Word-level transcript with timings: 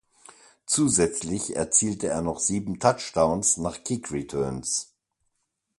Zusätzlich 0.65 1.55
erzielte 1.55 2.07
er 2.07 2.23
noch 2.23 2.39
sieben 2.39 2.79
Touchdowns 2.79 3.57
nach 3.57 3.83
Kick 3.83 4.09
Returns. 4.11 4.95